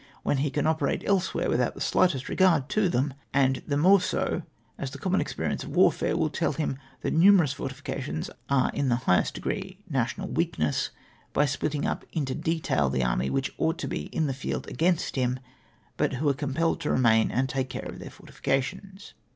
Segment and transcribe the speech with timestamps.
[0.23, 4.41] when he can operate elsewhere without the slightest regard to them; and the more so,
[4.79, 8.71] as the common ex perience of warfare will tell him that numerous fortifi cations are
[8.73, 10.89] in the highest degree national weakness,
[11.33, 15.13] by splitting up mto detail the army which ought to be in the field agahist
[15.15, 15.39] him,
[15.97, 19.13] but who are compelled to remain and take care of their fortifications.